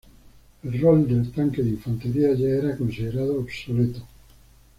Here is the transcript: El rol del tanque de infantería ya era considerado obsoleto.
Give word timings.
El 0.63 0.81
rol 0.81 1.07
del 1.07 1.31
tanque 1.31 1.61
de 1.61 1.69
infantería 1.69 2.33
ya 2.33 2.47
era 2.49 2.75
considerado 2.75 3.37
obsoleto. 3.39 4.01